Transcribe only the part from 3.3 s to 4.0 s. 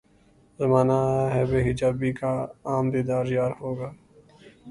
یار ہوگا